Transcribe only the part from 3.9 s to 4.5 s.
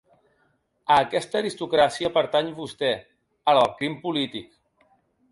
polític.